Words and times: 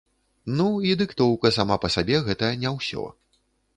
Ну, 0.59 0.67
і 0.91 0.93
дыктоўка 1.01 1.53
сама 1.57 1.75
па 1.83 1.91
сабе 1.97 2.17
гэта 2.31 2.53
не 2.63 2.73
ўсё. 2.77 3.03